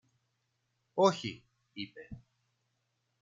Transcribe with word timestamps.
Όχι! 0.93 1.43
είπε. 1.73 2.07